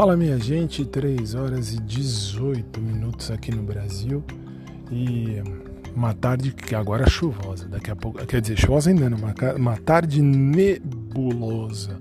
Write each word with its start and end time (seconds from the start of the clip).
Fala 0.00 0.16
minha 0.16 0.38
gente, 0.38 0.82
3 0.82 1.34
horas 1.34 1.74
e 1.74 1.78
18 1.78 2.80
minutos 2.80 3.30
aqui 3.30 3.54
no 3.54 3.62
Brasil 3.62 4.24
e 4.90 5.42
uma 5.94 6.14
tarde 6.14 6.52
que 6.52 6.74
agora 6.74 7.04
é 7.04 7.06
chuvosa, 7.06 7.68
daqui 7.68 7.90
a 7.90 7.96
pouco, 7.96 8.24
quer 8.24 8.40
dizer, 8.40 8.58
chuvosa 8.58 8.88
ainda 8.88 9.10
não, 9.10 9.18
uma, 9.58 9.76
tarde 9.76 10.22
nebulosa 10.22 12.00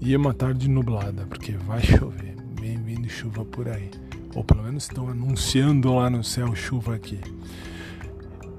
e 0.00 0.16
uma 0.16 0.32
tarde 0.32 0.66
nublada, 0.66 1.26
porque 1.26 1.52
vai 1.52 1.82
chover, 1.82 2.36
vem 2.58 2.78
vindo 2.78 3.06
chuva 3.06 3.44
por 3.44 3.68
aí, 3.68 3.90
ou 4.34 4.42
pelo 4.42 4.62
menos 4.62 4.84
estão 4.84 5.06
anunciando 5.06 5.92
lá 5.94 6.08
no 6.08 6.24
céu 6.24 6.56
chuva 6.56 6.94
aqui. 6.94 7.20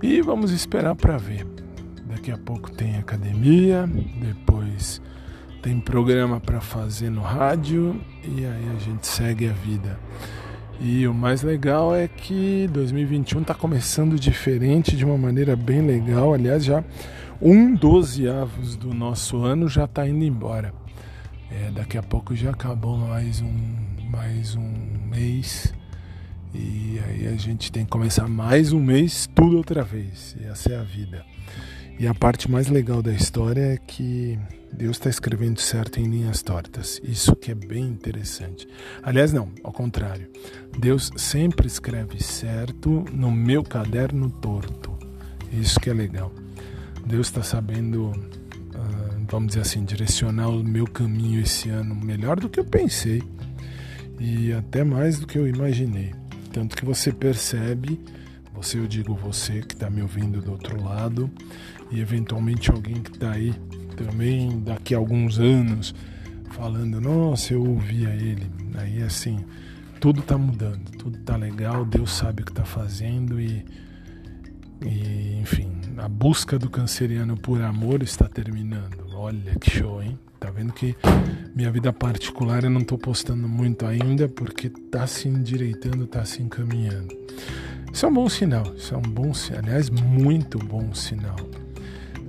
E 0.03 0.21
vamos 0.21 0.52
esperar 0.52 0.94
para 0.94 1.17
ver. 1.17 1.48
Daqui 2.05 2.30
a 2.30 2.38
pouco 2.38 2.70
tem 2.70 2.95
academia, 2.95 3.89
depois 4.21 5.02
tem 5.61 5.79
programa 5.79 6.39
para 6.39 6.61
fazer 6.61 7.09
no 7.09 7.21
rádio 7.21 7.99
e 8.23 8.45
aí 8.45 8.71
a 8.75 8.79
gente 8.79 9.07
segue 9.07 9.49
a 9.49 9.53
vida. 9.53 9.99
E 10.79 11.07
o 11.07 11.13
mais 11.13 11.41
legal 11.41 11.95
é 11.95 12.07
que 12.07 12.70
2021 12.71 13.41
está 13.41 13.55
começando 13.55 14.20
diferente 14.20 14.95
de 14.95 15.03
uma 15.03 15.17
maneira 15.17 15.55
bem 15.55 15.81
legal. 15.81 16.34
Aliás, 16.34 16.63
já 16.63 16.84
um 17.41 17.73
dozeavos 17.73 18.75
do 18.75 18.93
nosso 18.93 19.43
ano 19.43 19.67
já 19.67 19.85
está 19.85 20.07
indo 20.07 20.23
embora. 20.23 20.73
É, 21.49 21.71
daqui 21.71 21.98
a 21.98 22.03
pouco 22.03 22.35
já 22.35 22.51
acabou 22.51 22.98
mais 22.98 23.41
um, 23.41 23.76
mais 24.09 24.55
um 24.55 24.73
mês. 25.09 25.73
E 26.53 26.99
aí 27.07 27.27
a 27.27 27.35
gente 27.35 27.71
tem 27.71 27.84
que 27.84 27.91
começar 27.91 28.27
mais 28.27 28.71
um 28.71 28.79
mês, 28.79 29.27
tudo 29.34 29.57
outra 29.57 29.84
vez. 29.84 30.35
E 30.39 30.45
essa 30.45 30.73
é 30.73 30.77
a 30.77 30.84
vida. 30.84 31.26
E 31.99 32.05
a 32.05 32.13
parte 32.13 32.49
mais 32.49 32.67
legal 32.67 33.01
da 33.01 33.11
história 33.11 33.73
é 33.73 33.77
que 33.77 34.37
Deus 34.71 34.97
está 34.97 35.09
escrevendo 35.09 35.59
certo 35.59 35.99
em 35.99 36.03
linhas 36.03 36.43
tortas. 36.43 37.01
Isso 37.04 37.35
que 37.35 37.49
é 37.49 37.55
bem 37.55 37.85
interessante. 37.85 38.67
Aliás, 39.01 39.34
não, 39.34 39.49
ao 39.63 39.71
contrário. 39.71 40.29
Deus 40.77 41.09
sempre 41.17 41.65
escreve 41.65 42.21
certo 42.21 43.04
no 43.12 43.31
meu 43.31 43.63
caderno 43.63 44.29
torto. 44.29 44.95
Isso 45.51 45.79
que 45.79 45.89
é 45.89 45.93
legal. 45.93 46.31
Deus 47.04 47.27
está 47.27 47.41
sabendo, 47.41 48.11
ah, 48.76 49.17
vamos 49.27 49.48
dizer 49.48 49.61
assim, 49.61 49.84
direcionar 49.84 50.49
o 50.49 50.63
meu 50.63 50.85
caminho 50.85 51.41
esse 51.41 51.70
ano 51.70 51.95
melhor 51.95 52.39
do 52.39 52.48
que 52.48 52.59
eu 52.59 52.65
pensei 52.65 53.23
e 54.20 54.54
até 54.54 54.84
mais 54.84 55.20
do 55.20 55.26
que 55.26 55.39
eu 55.39 55.48
imaginei. 55.48 56.13
Tanto 56.54 56.76
que 56.76 56.85
você 56.85 57.11
percebe 57.11 57.99
você, 58.58 58.80
eu 58.80 58.88
digo 58.88 59.13
você 59.13 59.62
que 59.62 59.76
está 59.76 59.88
me 59.88 60.02
ouvindo 60.02 60.41
do 60.41 60.52
outro 60.52 60.82
lado 60.84 61.30
e 61.91 62.00
eventualmente 62.00 62.72
alguém 62.72 62.96
que 62.96 63.12
está 63.12 63.32
aí 63.32 63.54
também 63.96 64.59
daqui 64.62 64.96
a 64.96 64.97
alguns 64.97 65.38
anos 65.38 65.94
falando, 66.52 67.00
nossa, 67.00 67.53
eu 67.53 67.63
ouvia 67.63 68.09
ele. 68.09 68.50
Aí 68.75 69.03
assim, 69.03 69.46
tudo 70.02 70.22
está 70.22 70.40
mudando, 70.40 70.90
tudo 70.97 71.19
está 71.19 71.35
legal, 71.35 71.85
Deus 71.85 72.12
sabe 72.12 72.41
o 72.41 72.46
que 72.46 72.52
está 72.52 72.66
fazendo 72.66 73.40
e, 73.40 73.63
e, 74.84 75.40
enfim, 75.40 75.72
a 75.97 76.09
busca 76.09 76.58
do 76.58 76.68
canceriano 76.68 77.38
por 77.38 77.62
amor 77.62 78.02
está 78.02 78.28
terminando. 78.28 79.08
Olha 79.13 79.53
que 79.59 79.69
show, 79.69 80.02
hein? 80.02 80.18
Tá 80.40 80.50
vendo 80.50 80.74
que 80.74 80.96
minha 81.56 81.72
vida 81.72 81.94
particular 81.94 82.63
eu 82.63 82.72
não 82.72 82.81
estou 82.81 82.97
postando 82.97 83.47
muito 83.47 83.85
ainda 83.85 84.28
porque 84.28 84.68
está 84.68 85.06
se 85.06 85.28
endireitando, 85.28 86.06
está 86.06 86.25
se 86.25 86.41
encaminhando. 86.41 87.26
Isso 87.91 88.06
é 88.06 88.09
um 88.09 88.13
bom 88.13 88.30
sinal, 88.30 88.74
isso 88.75 88.94
é 88.94 88.97
um 88.97 89.02
bom, 89.02 89.31
aliás, 89.57 89.90
muito 89.90 90.59
bom 90.59 90.94
sinal. 90.94 91.35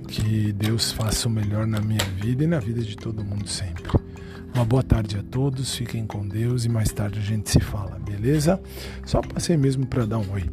Que 0.07 0.51
Deus 0.51 0.91
faça 0.91 1.27
o 1.27 1.31
melhor 1.31 1.67
na 1.67 1.79
minha 1.79 2.03
vida 2.19 2.43
e 2.43 2.47
na 2.47 2.59
vida 2.59 2.81
de 2.81 2.95
todo 2.95 3.23
mundo 3.23 3.47
sempre. 3.47 3.83
Uma 4.53 4.65
boa 4.65 4.81
tarde 4.81 5.17
a 5.17 5.23
todos, 5.23 5.75
fiquem 5.75 6.05
com 6.07 6.27
Deus 6.27 6.65
e 6.65 6.69
mais 6.69 6.91
tarde 6.91 7.19
a 7.19 7.21
gente 7.21 7.49
se 7.49 7.59
fala, 7.59 7.99
beleza? 7.99 8.59
Só 9.05 9.21
passei 9.21 9.55
mesmo 9.55 9.85
para 9.85 10.05
dar 10.05 10.17
um 10.17 10.31
oi. 10.31 10.49